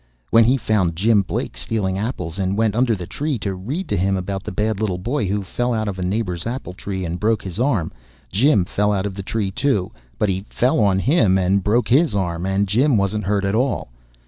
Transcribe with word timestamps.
When 0.31 0.45
he 0.45 0.57
found 0.57 0.95
Jim 0.95 1.21
Blake 1.21 1.55
stealing 1.55 1.95
apples, 1.95 2.39
and 2.39 2.57
went 2.57 2.73
under 2.73 2.95
the 2.95 3.05
tree 3.05 3.37
to 3.37 3.53
read 3.53 3.87
to 3.89 3.95
him 3.97 4.17
about 4.17 4.41
the 4.43 4.51
bad 4.51 4.79
little 4.79 4.97
boy 4.97 5.27
who 5.27 5.43
fell 5.43 5.75
out 5.75 5.87
of 5.87 5.99
a 5.99 6.01
neighbor's 6.01 6.47
apple 6.47 6.73
tree 6.73 7.05
and 7.05 7.19
broke 7.19 7.43
his 7.43 7.59
arm, 7.59 7.91
Jim 8.31 8.65
fell 8.65 8.91
out 8.91 9.05
of 9.05 9.13
the 9.13 9.21
tree, 9.21 9.51
too, 9.51 9.91
but 10.17 10.27
he 10.27 10.43
fell 10.49 10.79
on 10.79 10.97
him 10.97 11.37
and 11.37 11.63
broke 11.63 11.89
his 11.89 12.15
arm, 12.15 12.47
and 12.47 12.67
Jim 12.67 12.97
wasn't 12.97 13.25
hurt 13.25 13.45
at 13.45 13.53
all. 13.53 13.89